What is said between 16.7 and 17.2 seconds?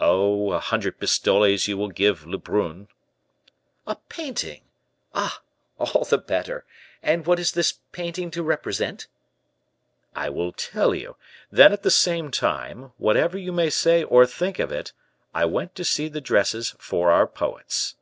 for